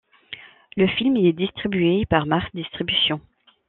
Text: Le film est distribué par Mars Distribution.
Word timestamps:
Le 0.77 0.87
film 0.87 1.15
est 1.15 1.31
distribué 1.31 2.07
par 2.07 2.25
Mars 2.25 2.47
Distribution. 2.55 3.21